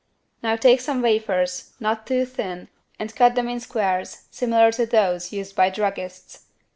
[0.41, 5.31] Now take some wafers, not too thin and cut them in squares similar to those
[5.31, 6.47] used by druggists.